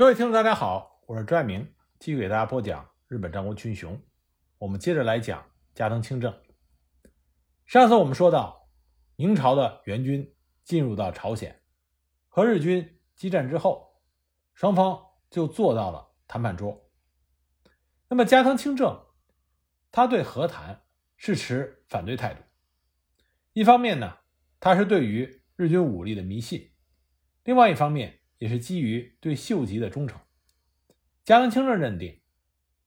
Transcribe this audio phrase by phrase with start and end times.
[0.00, 4.00] 各位听众，大家好，我是朱爱明，继续给大家播讲日本战国群雄。
[4.56, 5.44] 我们接着来讲
[5.74, 6.34] 加藤清正。
[7.66, 8.66] 上次我们说到，
[9.16, 10.34] 明朝的援军
[10.64, 11.60] 进入到朝鲜，
[12.28, 14.00] 和日军激战之后，
[14.54, 16.90] 双方就坐到了谈判桌。
[18.08, 18.98] 那么加藤清正，
[19.92, 20.80] 他对和谈
[21.18, 22.42] 是持反对态度。
[23.52, 24.16] 一方面呢，
[24.60, 26.70] 他是对于日军武力的迷信；
[27.44, 30.18] 另外一方面，也是基于对秀吉的忠诚。
[31.22, 32.22] 加藤清正认定，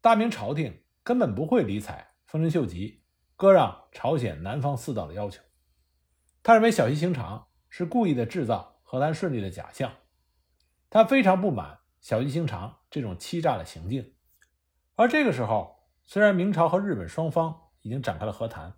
[0.02, 3.04] 大明朝廷根本不会理睬丰臣秀吉
[3.36, 5.42] 割让朝鲜南方四道的要求。
[6.42, 9.94] 他认为小西行长是故意的制造和谈顺利的假象。
[10.90, 14.16] 他非常不满小西行长这种欺诈的行径。
[14.96, 18.74] 而这个时候，虽然明朝和日本双方已经展开了和谈，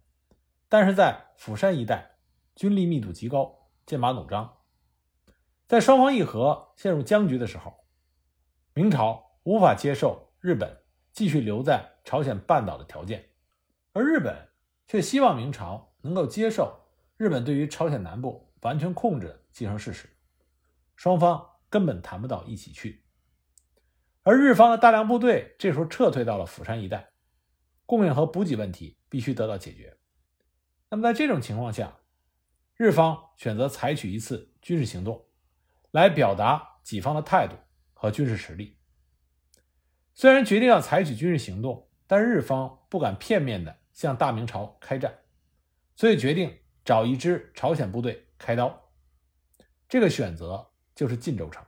[0.68, 2.18] 但是在釜山一带
[2.54, 4.58] 军力密度极高，剑拔弩张。
[5.68, 7.74] 在双方议和陷入僵局的时候，
[8.74, 13.28] 明朝无法接受日本继续留在朝鲜半岛的条件，
[13.92, 14.48] 而日本
[14.88, 16.80] 却希望明朝能够接受
[17.18, 20.08] 日本对于朝鲜南部完全控制的既成事实。
[20.96, 23.04] 双方根本谈不到一起去，
[24.22, 27.10] 而日方的大量部队这时候撤退到了釜山一带，
[27.88, 29.98] 供应和补给问题必须得到解决。
[30.92, 31.98] 那么在这种情况下，
[32.76, 35.25] 日方选择采取一次军事行动。
[35.96, 37.56] 来表达己方的态度
[37.94, 38.78] 和军事实力。
[40.14, 45.18] 虽然决定要采取军事行动，但日方不敢片面的向大明朝开战，
[45.96, 48.92] 所以决定找一支朝鲜部队开刀。
[49.88, 51.64] 这个选择就是晋州城。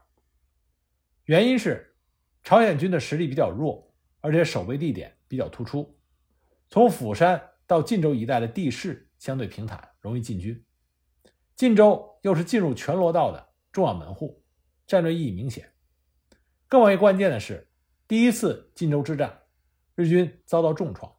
[1.24, 1.96] 原因是
[2.44, 5.98] 朝鲜军的实力比较弱，而且守备地点比较突出，
[6.68, 10.62] 从釜山到晋州一带的地势相对平坦，容易进军。
[11.56, 13.47] 晋州又是进入全罗道的。
[13.78, 14.44] 重要门户，
[14.88, 15.72] 战略意义明显。
[16.66, 17.70] 更为关键的是，
[18.08, 19.42] 第一次晋州之战，
[19.94, 21.14] 日军遭到重创，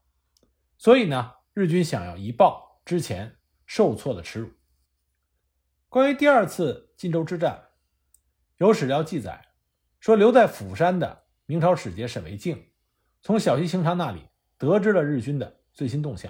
[0.77, 4.51] 所以呢，日军想要一报之前受挫的耻辱。
[5.87, 7.69] 关于第二次晋州之战，
[8.57, 9.53] 有史料记载
[10.01, 12.71] 说，留在釜山的明朝使节沈维敬，
[13.21, 14.27] 从小西行长那里
[14.57, 16.29] 得知了日军的最新动向。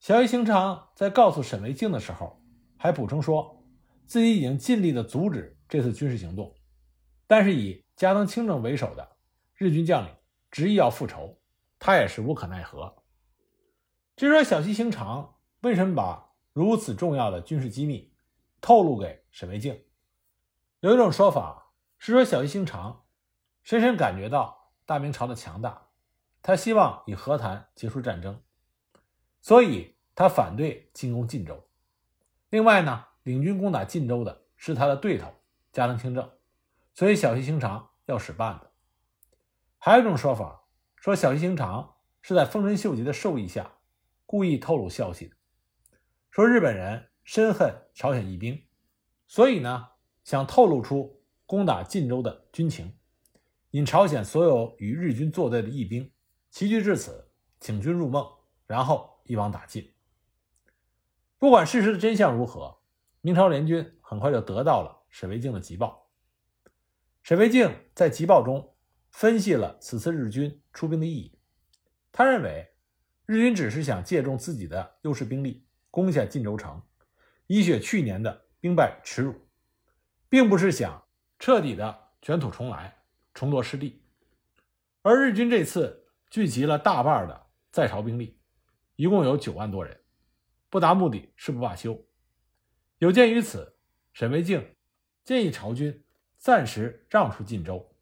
[0.00, 2.42] 小西行长在告诉沈维敬的时候，
[2.76, 3.61] 还补充说。
[4.12, 6.54] 自己已经尽力的阻止这次军事行动，
[7.26, 9.16] 但是以加藤清正为首的
[9.54, 10.14] 日军将领
[10.50, 11.40] 执意要复仇，
[11.78, 12.94] 他也是无可奈何。
[14.14, 18.12] 至于说小西行长为什么把如此重要的军事机密
[18.60, 19.82] 透露给沈惟敬，
[20.80, 23.06] 有一种说法是说小西行长
[23.62, 25.86] 深深感觉到大明朝的强大，
[26.42, 28.38] 他希望以和谈结束战争，
[29.40, 31.66] 所以他反对进攻晋州。
[32.50, 33.06] 另外呢？
[33.22, 35.32] 领军攻打晋州的是他的对头
[35.70, 36.30] 加藤清正，
[36.92, 38.68] 所以小西行长要使绊子。
[39.78, 40.64] 还有一种说法，
[40.96, 43.78] 说小西行长是在丰臣秀吉的授意下
[44.26, 45.36] 故意透露消息的，
[46.30, 48.66] 说日本人深恨朝鲜义兵，
[49.26, 49.88] 所以呢
[50.24, 52.96] 想透露出攻打晋州的军情，
[53.70, 56.12] 引朝鲜所有与日军作对的义兵
[56.50, 58.26] 齐聚至此，请君入梦，
[58.66, 59.92] 然后一网打尽。
[61.38, 62.81] 不管事实的真相如何。
[63.24, 66.10] 明朝联军很快就得到了沈维敬的急报。
[67.22, 68.74] 沈维敬在急报中
[69.12, 71.38] 分析了此次日军出兵的意义。
[72.10, 72.74] 他认为，
[73.24, 76.82] 日军只是想借重自己的优势兵力攻下晋州城，
[77.46, 79.34] 以雪去年的兵败耻辱，
[80.28, 81.00] 并不是想
[81.38, 84.02] 彻底的卷土重来，重夺失地。
[85.02, 88.40] 而日军这次聚集了大半的在朝兵力，
[88.96, 90.00] 一共有九万多人，
[90.68, 92.04] 不达目的誓不罢休。
[93.02, 93.74] 有鉴于此，
[94.12, 94.76] 沈惟敬
[95.24, 96.04] 建议朝军
[96.38, 97.96] 暂时让出晋州，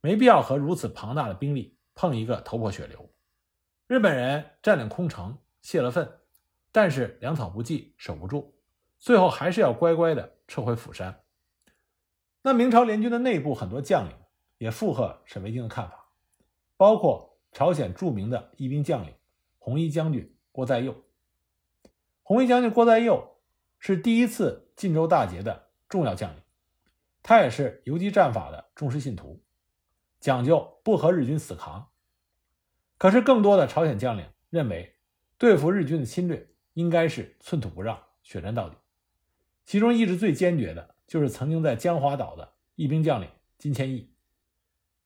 [0.00, 3.08] 没必要和如此庞大的兵力碰一个头破血流。
[3.86, 6.18] 日本人占领空城，泄了愤，
[6.72, 8.58] 但是粮草不济，守不住，
[8.98, 11.22] 最后还是要乖乖的撤回釜山。
[12.42, 14.16] 那明朝联军的内部很多将领
[14.58, 16.08] 也附和沈惟敬的看法，
[16.76, 19.14] 包括朝鲜著名的义兵将领
[19.60, 21.00] 红衣将军郭在右。
[22.24, 23.28] 红衣将军郭在右。
[23.84, 26.40] 是第一次晋州大捷的重要将领，
[27.20, 29.42] 他也是游击战法的忠实信徒，
[30.20, 31.88] 讲究不和日军死扛。
[32.96, 34.94] 可是，更多的朝鲜将领认为，
[35.36, 38.76] 对付日军的侵略应该是寸土不让，血战到底。
[39.66, 43.28] 其中意志最坚决的就是曾经在江华岛的义兵将领
[43.58, 44.14] 金千义。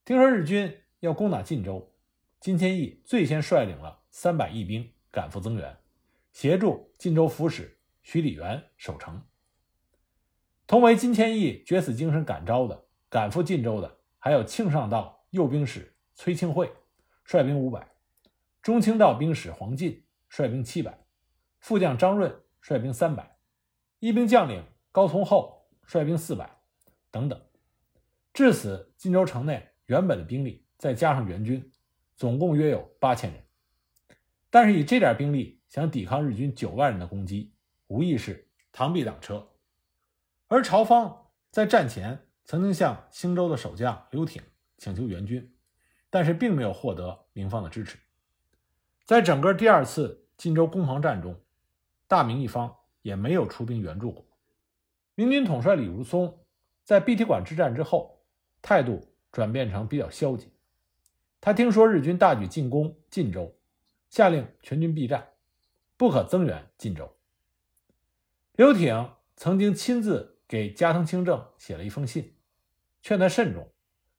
[0.05, 1.95] 听说日军要攻打晋州，
[2.41, 5.75] 金千义最先率领了三百义兵赶赴增援，
[6.35, 7.73] 协助晋州府使。
[8.07, 9.21] 徐礼元守城，
[10.65, 16.73] 同为金千义决死精神感召的，赶赴晋州的还有庆尚道右兵使崔庆会
[17.25, 17.85] 率兵五百，
[18.63, 20.97] 中清道兵使黄进率兵七百，
[21.59, 23.39] 副将张润率兵三百，
[23.99, 26.49] 一兵将领高从厚率兵四百，
[27.11, 27.43] 等等。
[28.33, 31.73] 至此，晋州城内原本的兵力再加上援军，
[32.15, 33.43] 总共约有八千人。
[34.49, 37.53] 但是以这点兵力想抵抗日军九万人的攻击，
[37.89, 39.49] 无疑是螳臂挡车。
[40.49, 44.43] 而朝方在战前曾经向兴州的守将刘挺
[44.79, 45.57] 请求援军，
[46.11, 47.99] 但是并没有获得明方的支持。
[49.05, 51.41] 在整个第二次晋州攻防战中，
[52.07, 54.25] 大明一方也没有出兵援助过。
[55.15, 56.45] 明军统帅李如松
[56.85, 58.23] 在碧蹄馆之战之后，
[58.61, 60.53] 态度转变成比较消极。
[61.41, 63.57] 他听说日军大举进攻晋州，
[64.11, 65.27] 下令全军避战，
[65.97, 67.16] 不可增援晋州。
[68.57, 72.39] 刘挺曾经亲自给加藤清正写了一封信，
[73.03, 73.71] 劝他慎重，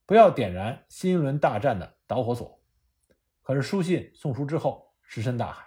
[0.06, 2.62] 不要点燃新一轮大战的导火索。
[3.42, 5.66] 可是书信送出之后，石沉大海。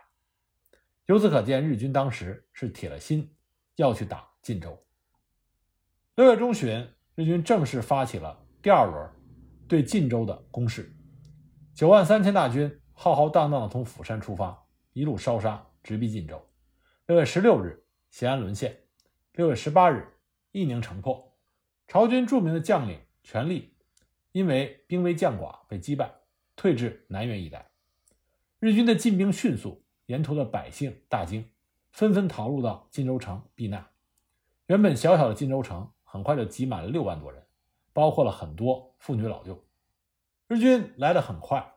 [1.06, 3.34] 由此可见，日军当时是铁了心
[3.74, 4.80] 要去打晋州。
[6.14, 9.10] 六月中旬，日军正式发起了第二轮
[9.66, 10.94] 对晋州的攻势。
[11.74, 14.56] 九万三千大军浩浩荡荡地从釜山出发，
[14.92, 16.40] 一路烧杀，直逼晋州。
[17.06, 18.72] 六月十六日，咸安沦陷；
[19.32, 20.06] 六月十八日，
[20.52, 21.36] 义宁城破。
[21.86, 23.74] 朝军著名的将领全力
[24.32, 26.12] 因为兵微将寡被击败，
[26.54, 27.70] 退至南原一带。
[28.58, 31.48] 日军的进兵迅速，沿途的百姓大惊，
[31.92, 33.86] 纷纷逃入到晋州城避难。
[34.66, 37.44] 原本小小的晋州城很快就挤满了六万多人，
[37.92, 39.64] 包括了很多妇女老幼。
[40.46, 41.74] 日军来得很快，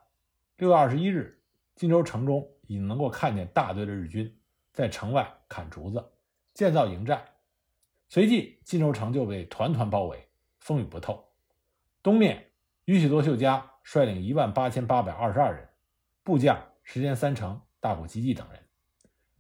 [0.58, 1.42] 六月二十一日，
[1.76, 4.36] 晋州城中已经能够看见大队的日军
[4.72, 6.04] 在城外砍竹子、
[6.54, 7.34] 建造营寨。
[8.10, 10.28] 随即，晋州城就被团团包围，
[10.60, 11.32] 风雨不透。
[12.02, 12.52] 东面，
[12.86, 15.70] 宇喜多秀家率领一万八千八百二十二人，
[16.24, 18.60] 部将石田三成、大谷吉继等人；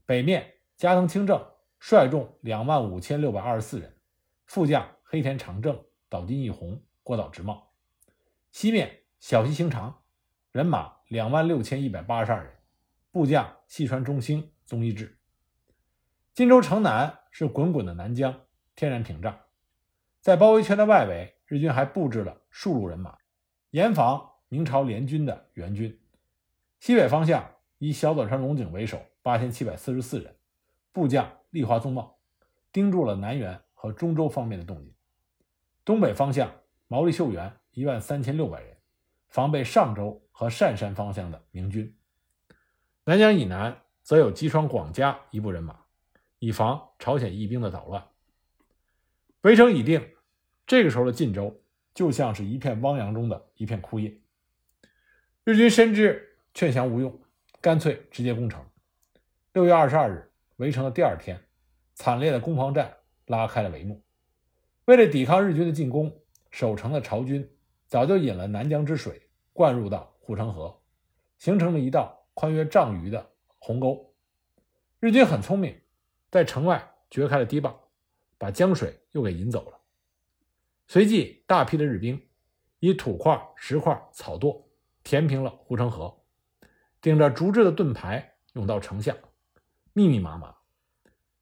[0.05, 1.45] 北面，加藤清正
[1.79, 3.95] 率众两万五千六百二十四人，
[4.45, 7.71] 副将黑田长政、岛津义弘、郭岛直茂；
[8.51, 8.99] 西面。
[9.19, 10.03] 小西行长，
[10.51, 12.57] 人马两万六千一百八十二人，
[13.09, 15.17] 部将细川中兴、宗一志。
[16.33, 18.33] 荆州城南是滚滚的南江，
[18.75, 19.39] 天然屏障。
[20.19, 23.17] 在包围圈的外围，日军还布置了数路人马，
[23.69, 25.99] 严防明朝联军的援军。
[26.79, 27.47] 西北方向
[27.77, 30.35] 以小早川龙井为首，八千七百四十四人，
[30.91, 32.17] 部将立花宗茂，
[32.71, 34.91] 盯住了南原和中州方面的动静。
[35.85, 36.51] 东北方向
[36.87, 38.75] 毛利秀元一万三千六百人。
[39.27, 41.97] 防备上州和单山方向的明军，
[43.03, 45.82] 南江以南则有吉川广家一部人马，
[46.43, 48.05] 以防朝鲜义兵的捣乱。
[49.43, 50.05] 围城已定，
[50.67, 51.63] 这个时候的晋州
[51.93, 54.19] 就像是一片汪洋中的一片枯叶。
[55.45, 57.17] 日军深知劝降无用，
[57.61, 58.61] 干脆直接攻城。
[59.53, 61.39] 六月二十二日，围城的第二天，
[61.93, 62.93] 惨烈的攻防战
[63.27, 64.03] 拉开了帷幕。
[64.83, 66.13] 为了抵抗日军的进攻，
[66.51, 67.49] 守城的朝军
[67.87, 69.29] 早就引了南江之水。
[69.53, 70.81] 灌入到护城河，
[71.37, 74.13] 形成了一道宽约丈余的鸿沟。
[74.99, 75.79] 日军很聪明，
[76.33, 77.71] 在城外掘开了堤坝，
[78.39, 79.79] 把江水又给引走了。
[80.87, 82.27] 随即，大批的日兵
[82.79, 84.63] 以土块、石块、草垛
[85.03, 86.23] 填平了护城河，
[86.99, 89.15] 顶着竹制的盾牌涌到城下，
[89.93, 90.55] 密密麻麻。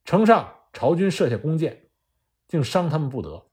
[0.03, 1.87] 城上朝军射下弓箭，
[2.49, 3.47] 竟伤他们不得。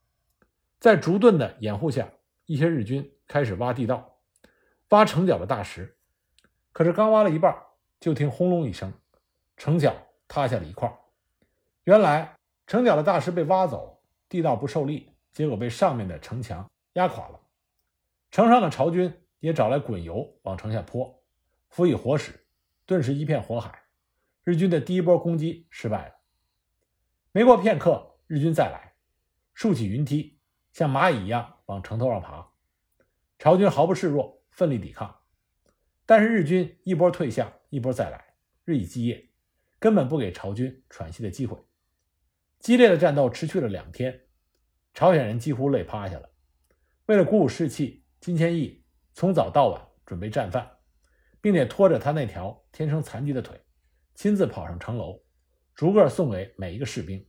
[0.81, 2.11] 在竹盾的掩护下，
[2.47, 4.19] 一些日军开始挖地道。
[4.89, 5.97] 挖城角的大石，
[6.73, 7.57] 可是刚挖了一半，
[8.01, 8.93] 就听轰隆一声，
[9.57, 9.95] 城角
[10.27, 10.93] 塌下了一块。
[11.89, 17.41] 原来城角的大石被挖走，地道不受力，结果被上面的城墙压垮了。
[18.31, 21.25] 城上的朝军也找来滚油往城下泼，
[21.71, 22.45] 辅以火矢，
[22.85, 23.85] 顿时一片火海。
[24.45, 26.15] 日军的第一波攻击失败了。
[27.33, 28.93] 没过片刻，日军再来，
[29.55, 30.39] 竖起云梯，
[30.75, 32.51] 像蚂蚁一样往城头上爬。
[33.39, 34.43] 朝军毫不示弱。
[34.51, 35.21] 奋力抵抗，
[36.05, 38.35] 但是日军一波退下，一波再来，
[38.67, 39.31] 日以继夜，
[39.79, 41.57] 根本不给朝军喘息的机会。
[42.59, 44.27] 激烈的战斗持续了两天，
[44.93, 46.29] 朝鲜人几乎累趴下了。
[47.07, 48.85] 为了鼓舞士气，金千义
[49.15, 50.69] 从早到晚准备战饭，
[51.41, 53.61] 并且拖着他那条天生残疾的腿，
[54.15, 55.23] 亲自跑上城楼，
[55.75, 57.25] 逐个送给每一个士兵。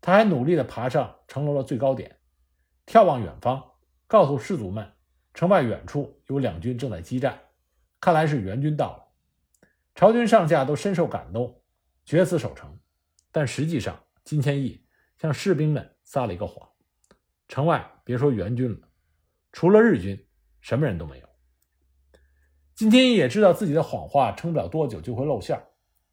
[0.00, 2.18] 他还努力地爬上城楼的最高点，
[2.86, 3.72] 眺望远方，
[4.06, 4.92] 告诉士卒们。
[5.34, 7.38] 城外远处有两军正在激战，
[8.00, 9.08] 看来是援军到了。
[9.94, 11.60] 朝军上下都深受感动，
[12.06, 12.78] 决死守城。
[13.30, 14.84] 但实际上，金千义
[15.16, 16.68] 向士兵们撒了一个谎：
[17.46, 18.88] 城外别说援军了，
[19.52, 20.26] 除了日军，
[20.60, 21.28] 什么人都没有。
[22.74, 25.56] 金天翼也知道自己的谎话撑不了多久就会露馅，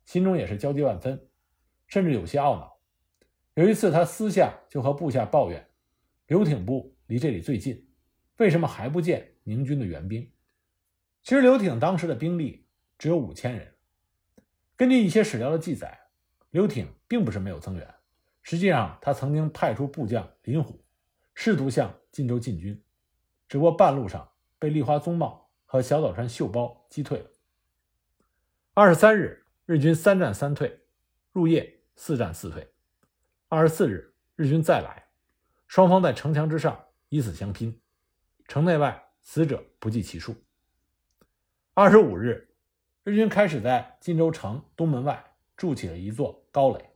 [0.06, 1.28] 心中也是焦急万分，
[1.88, 2.80] 甚至有些懊恼。
[3.56, 5.68] 有一次，他私下就和部下抱怨
[6.28, 7.90] ：“刘挺部离这里最近，
[8.38, 10.32] 为什么还不见明军的援兵？”
[11.24, 12.68] 其实，刘挺当时的兵力
[13.00, 13.74] 只有五千人。
[14.76, 16.00] 根据一些史料的记载，
[16.52, 17.93] 刘挺并不是没有增援，
[18.44, 20.84] 实际上他曾经派出部将林虎，
[21.34, 22.80] 试图向晋州进军，
[23.48, 27.30] 只不过半路上被立花宗茂和小早川秀包击退了。
[28.74, 30.82] 二十三日，日军三战三退，
[31.32, 32.70] 入夜四战四退。
[33.48, 35.06] 二十四日，日军再来，
[35.68, 37.80] 双方在城墙之上以死相拼，
[38.48, 40.36] 城内外死者不计其数。
[41.76, 42.54] 二十五日，
[43.04, 45.24] 日军开始在晋州城东门外
[45.56, 46.93] 筑起了一座高垒，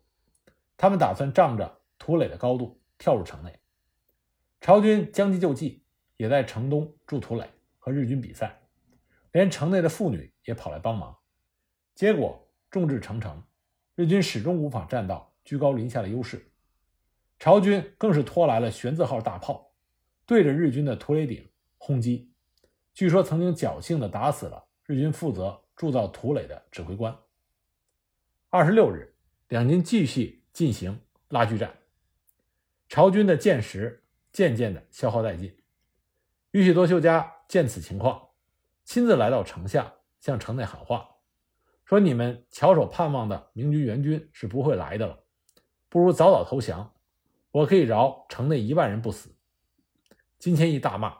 [0.77, 3.59] 他们打算仗着土垒的高度跳入城内。
[4.61, 5.83] 朝军将计就计，
[6.15, 8.61] 也在城东筑土垒和日军比赛，
[9.31, 11.17] 连城内的妇女也跑来帮忙。
[11.93, 13.43] 结果众志成城，
[13.95, 15.33] 日军始终无法占到。
[15.47, 16.51] 居高临下的优势，
[17.39, 19.71] 朝军更是拖来了玄字号大炮，
[20.25, 22.33] 对着日军的土垒顶轰击。
[22.93, 27.17] 据说曾经侥幸地打死了日军负责铸造土垒的指挥官。
[28.49, 29.15] 二十六日，
[29.47, 31.71] 两军继续进行拉锯战，
[32.89, 35.55] 朝军的箭矢渐渐地消耗殆尽。
[36.49, 38.29] 宇喜多秀家见此情况，
[38.83, 41.07] 亲自来到城下，向城内喊话，
[41.85, 45.25] 说：“你们翘首盼望的明军援军是不会来的了。”
[45.89, 46.95] 不如早早投降，
[47.51, 49.35] 我可以饶城内一万人不死。
[50.39, 51.15] 金千义大骂：“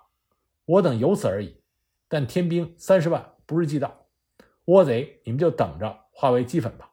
[0.66, 1.62] 我等有此而已，
[2.08, 4.08] 但天兵三十万不日即到，
[4.66, 6.92] 倭贼你们就等着化为齑粉吧！”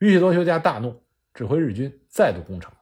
[0.00, 1.02] 宇喜多秀家大怒，
[1.38, 2.72] 指挥日军再度攻城。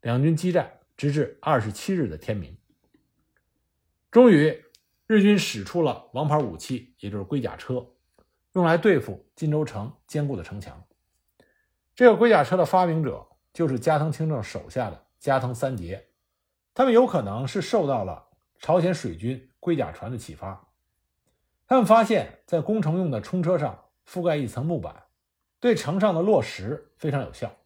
[0.00, 2.58] 两军激战，直至二十七日的天明。
[4.10, 4.60] 终于，
[5.06, 7.86] 日军使出了王牌武器，也就是龟甲车，
[8.54, 10.84] 用来对付晋州城坚固的城墙。
[11.94, 16.08] 这个龟甲车的发明者就是加藤清正手下的加藤三杰，
[16.74, 18.26] 他们有可能是受到了
[18.58, 20.68] 朝鲜水军龟甲船的启发。
[21.68, 25.04] 他们发现，在攻城用的冲车上覆盖一层木板，
[25.60, 27.56] 对城上的落石非常有效，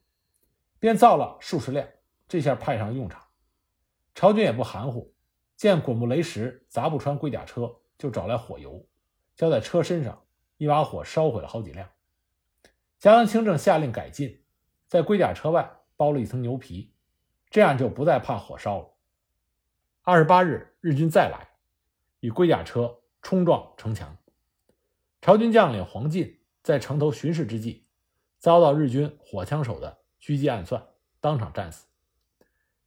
[0.80, 1.86] 便造了数十辆，
[2.26, 3.22] 这下派上用场。
[4.14, 5.14] 朝军也不含糊，
[5.54, 8.84] 见滚木雷石砸不穿龟甲车，就找来火油，
[9.36, 10.24] 浇在车身上，
[10.56, 11.88] 一把火烧毁了好几辆。
[12.98, 14.42] 加藤清正下令改进，
[14.88, 16.94] 在龟甲车外包了一层牛皮，
[17.50, 18.94] 这样就不再怕火烧了。
[20.02, 21.50] 二十八日，日军再来，
[22.20, 24.16] 与龟甲车冲撞城墙。
[25.20, 27.86] 朝军将领黄进在城头巡视之际，
[28.38, 30.86] 遭到日军火枪手的狙击暗算，
[31.20, 31.86] 当场战死。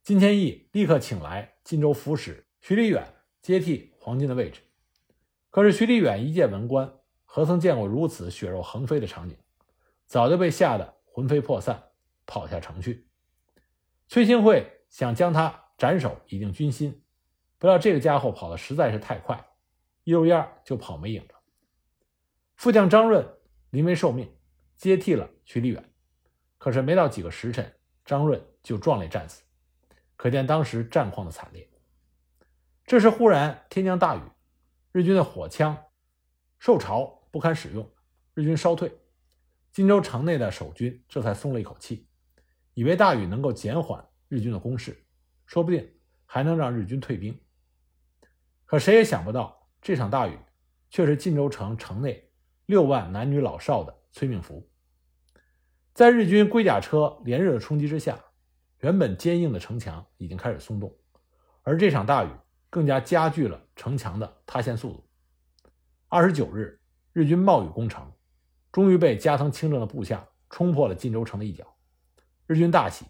[0.02, 3.06] 金千义立刻请来晋州府使徐立远
[3.40, 4.60] 接替黄金的位置。
[5.50, 6.92] 可是徐立远一介文官，
[7.24, 9.36] 何曾见过如此血肉横飞的场景？
[10.06, 11.82] 早就被吓得魂飞魄散，
[12.26, 13.08] 跑下城去。
[14.06, 17.02] 崔兴会想将他斩首以定军心，
[17.58, 19.42] 不料这个家伙跑得实在是太快，
[20.04, 21.34] 一溜烟就跑没影了。
[22.56, 23.26] 副将张润
[23.70, 24.30] 临危受命，
[24.76, 25.93] 接替了徐立远。
[26.64, 27.74] 可是没到几个时辰，
[28.06, 29.42] 张润就壮烈战死，
[30.16, 31.68] 可见当时战况的惨烈。
[32.86, 34.22] 这时忽然天降大雨，
[34.90, 35.76] 日军的火枪
[36.58, 37.86] 受潮不堪使用，
[38.32, 38.90] 日军稍退。
[39.72, 42.08] 荆州城内的守军这才松了一口气，
[42.72, 45.04] 以为大雨能够减缓日军的攻势，
[45.44, 45.86] 说不定
[46.24, 47.38] 还能让日军退兵。
[48.64, 50.38] 可谁也想不到，这场大雨
[50.88, 52.26] 却是晋州城城内
[52.64, 54.66] 六万男女老少的催命符。
[55.94, 58.18] 在日军龟甲车连日的冲击之下，
[58.80, 60.92] 原本坚硬的城墙已经开始松动，
[61.62, 62.30] 而这场大雨
[62.68, 65.04] 更加加剧了城墙的塌陷速度。
[66.08, 66.80] 二十九日，
[67.12, 68.10] 日军冒雨攻城。
[68.72, 71.64] 终于被加藤清正的部下冲破了晋州城的一角，
[72.48, 73.04] 日军大喜。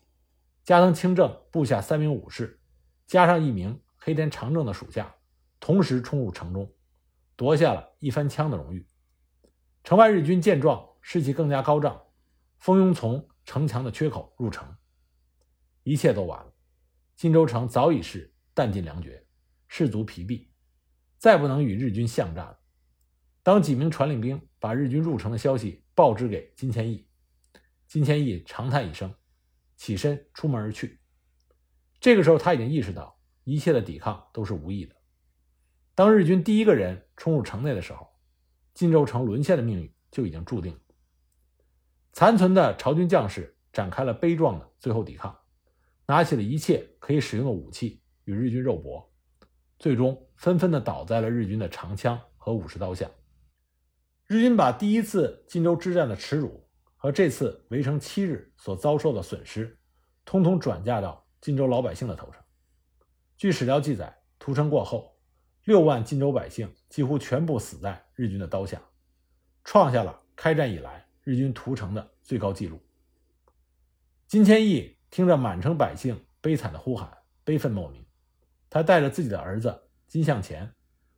[0.62, 2.60] 加藤清正部下三名武士，
[3.06, 5.14] 加上一名黑田长政的属下，
[5.58, 6.70] 同时冲入城中，
[7.34, 8.86] 夺下了一番枪的荣誉。
[9.82, 11.98] 城外日军见状，士气更加高涨，
[12.64, 14.74] 蜂拥从城墙的缺口入城。
[15.82, 16.50] 一切都晚了，
[17.14, 19.26] 金州城早已是弹尽粮绝，
[19.68, 20.50] 士卒疲弊，
[21.18, 22.58] 再不能与日军巷战了。
[23.42, 27.06] 当几名传令兵把日军入城的消息报知给金千义，
[27.86, 29.14] 金千义长叹一声，
[29.76, 31.02] 起身出门而去。
[32.00, 34.96] 这个时候，他已经意识到一切的抵抗都是无益的。
[35.94, 38.08] 当日军第一个人冲入城内的时候，
[38.72, 40.80] 金州城沦陷的命运就已经注定了。
[42.14, 45.36] 残存的朝军将士展开了悲壮的最后抵抗，
[46.06, 49.12] 拿起了一切可以使用的武器与日军肉搏，
[49.80, 53.10] 最终纷纷的倒在了日军的长枪和武士刀下。
[54.28, 56.64] 日军把第一次晋州之战的耻辱
[56.96, 59.76] 和这次围城七日所遭受的损失，
[60.24, 62.40] 通通转嫁到晋州老百姓的头上。
[63.36, 65.18] 据史料记载，屠城过后，
[65.64, 68.80] 六万晋州百姓几乎全部死在日军的刀下，
[69.64, 72.80] 创下了开战以来日军屠城的最高纪录。
[74.28, 77.10] 金千益听着满城百姓悲惨的呼喊，
[77.42, 78.04] 悲愤莫名。
[78.70, 80.70] 他带着自己的儿子金向前，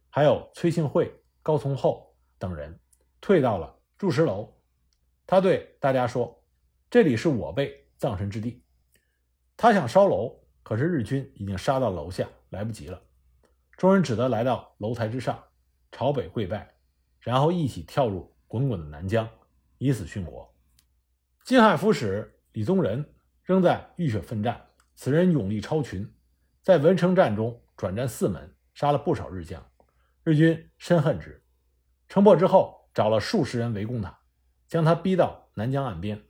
[0.09, 2.79] 还有崔庆惠、高从厚等人，
[3.21, 4.55] 退到了筑石楼。
[5.27, 6.45] 他对大家说
[6.89, 8.63] ：“这里是我辈葬身之地。”
[9.57, 13.03] 他想烧楼，可是日军已经杀到楼下，来不及了。
[13.77, 15.43] 众人只得来到楼台之上，
[15.91, 16.75] 朝北跪拜，
[17.21, 19.29] 然后一起跳入滚滚的南江，
[19.79, 20.55] 以死殉国。
[21.45, 23.05] 金海府使李宗仁
[23.43, 26.13] 仍在浴血奋战，此人勇力超群。
[26.63, 29.65] 在文城战中转战四门，杀了不少日将，
[30.25, 31.45] 日军深恨之。
[32.09, 34.19] 城破之后，找了数十人围攻他，
[34.67, 36.21] 将他逼到南江岸边。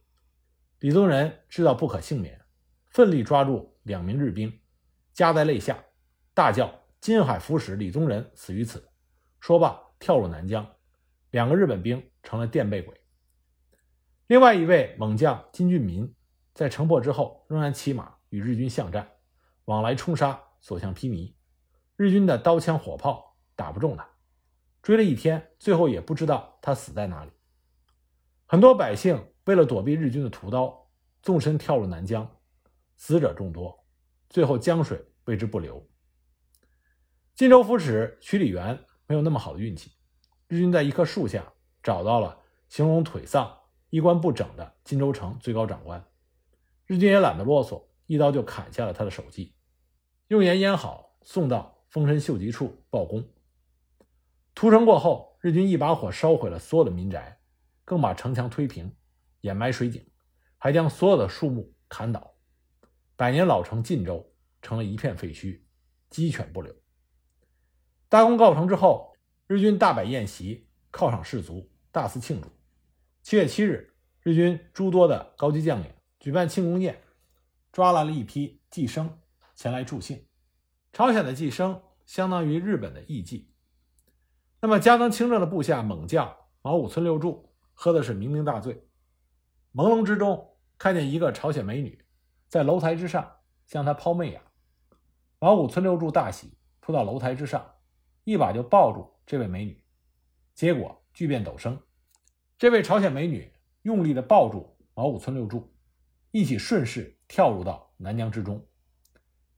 [0.81, 2.45] 李宗仁知道不可幸免，
[2.91, 4.61] 奋力抓住两名日兵，
[5.13, 5.83] 夹在肋下，
[6.35, 8.87] 大叫：“金海府使李宗仁死于此！”
[9.41, 10.71] 说罢，跳入南江。
[11.31, 13.01] 两个日本兵成了垫背鬼。
[14.29, 16.13] 另外一位猛将金俊民，
[16.53, 19.09] 在城破之后，仍然骑马与日军巷战。
[19.67, 21.35] 往来冲杀，所向披靡，
[21.97, 24.09] 日军的刀枪火炮打不中他，
[24.83, 27.31] 追了一天，最后也不知道他死在哪里。
[28.47, 30.89] 很多百姓为了躲避日军的屠刀，
[31.23, 32.29] 纵身跳入南江，
[32.97, 33.85] 死者众多，
[34.29, 35.89] 最后江水为之不流。
[37.35, 39.93] 晋州府使徐礼元没有那么好的运气，
[40.49, 41.53] 日军在一棵树下
[41.83, 43.53] 找到了形容腿丧、
[43.91, 46.05] 衣冠不整的金州城最高长官，
[46.87, 49.55] 日军也懒得啰嗦，一刀就砍下了他的首级。
[50.29, 53.29] 用盐腌好，送到丰臣秀吉处报功。
[54.55, 57.39] 屠城过后，日军一把火烧毁了所有的民宅，
[57.85, 58.93] 更把城墙推平，
[59.43, 60.05] 掩埋水井，
[60.59, 62.35] 还将所有的树木砍倒。
[63.15, 65.61] 百年老城晋州成了一片废墟，
[66.11, 66.75] 鸡犬不留。
[68.09, 69.15] 大功告成之后，
[69.47, 72.49] 日军大摆宴席，犒赏士卒，大肆庆祝。
[73.27, 77.03] 七月七日，日军诸多的高级将领举办庆功宴，
[77.73, 79.19] 抓来了一批妓生。
[79.57, 80.25] 前来助兴，
[80.93, 83.47] 朝鲜的妓生相当于日本的艺妓。
[84.61, 88.87] 那么加藤清正的部下猛将毛武村六柱喝的是酩酊大醉，
[89.75, 92.07] 朦胧之中看见一个朝鲜美女
[92.47, 94.41] 在楼台之上向他抛媚眼，
[95.41, 97.75] 毛武村六柱大喜，扑到楼台之上，
[98.23, 99.83] 一把就抱住这位美女，
[100.55, 101.77] 结果巨变陡生，
[102.59, 105.71] 这位朝鲜美女用力的抱住毛五村六柱，
[106.31, 108.67] 一起顺势跳入到南江之中。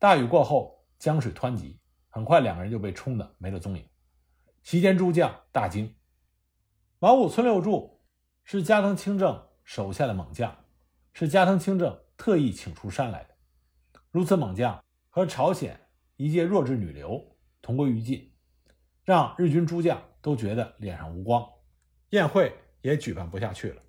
[0.01, 3.89] 大雨过后，江水湍急，很快两个人就被冲得没了踪影。
[4.65, 5.95] 席间诸将大惊。
[6.99, 8.01] 毛五村六柱
[8.43, 10.65] 是加藤清正手下的猛将，
[11.13, 13.37] 是加藤清正特意请出山来的。
[14.11, 15.79] 如此猛将和朝鲜
[16.17, 18.33] 一介弱智女流同归于尽，
[19.05, 21.49] 让日军诸将都觉得脸上无光，
[22.11, 22.53] 宴会
[22.89, 23.83] 也举办不下去了。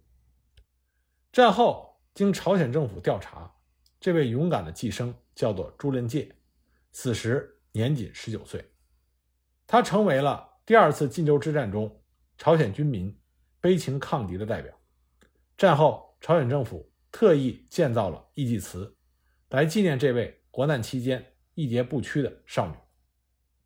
[1.32, 3.56] 战后，经朝鲜政府调查。
[4.00, 6.34] 这位勇敢的寄生叫做朱连介，
[6.92, 8.66] 此时年仅十九岁，
[9.68, 12.02] 他成为了第二次晋州之战中
[12.38, 13.14] 朝鲜军民
[13.60, 14.74] 悲情抗敌的代表。
[15.58, 18.96] 战后，朝鲜政府特意建造了义祭祠，
[19.50, 22.74] 来纪念这位国难期间义节不屈的少女。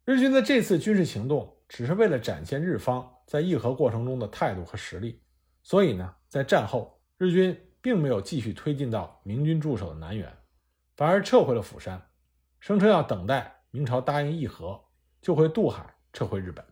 [0.06, 5.23] 日军的这次军事行动只是为了展现日方在议和过程中的态度和实力，
[5.64, 7.60] 所以呢，在战后日军。
[7.84, 10.34] 并没有继续推进到明军驻守的南原，
[10.96, 12.02] 反而撤回了釜山，
[12.62, 14.82] 声称要等待明朝答应议和，
[15.22, 16.66] 就会渡海撤回日本。